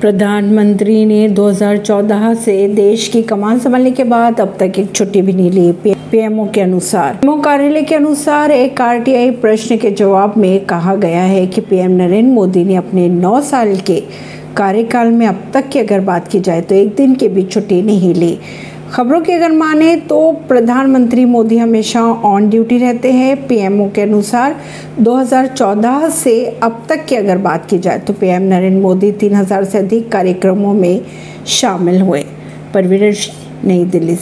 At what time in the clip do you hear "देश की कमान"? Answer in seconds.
2.68-3.58